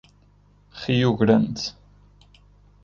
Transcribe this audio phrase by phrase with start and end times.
[0.79, 1.77] Rio Grande